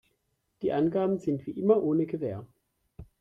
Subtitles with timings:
[0.63, 2.47] Die Angaben sind wie immer ohne Gewähr.